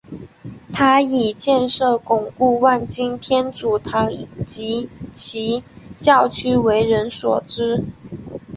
[0.73, 4.11] 他以建设巩固万金天主堂
[4.47, 5.63] 及其
[5.99, 7.85] 教区为人所知。